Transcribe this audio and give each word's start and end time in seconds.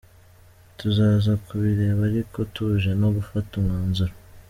Tuzaza 0.77 1.31
kubireba 1.45 2.01
ariko 2.09 2.37
tuje 2.53 2.89
no 3.01 3.09
gufata 3.15 3.51
umwanzuro. 3.59 4.13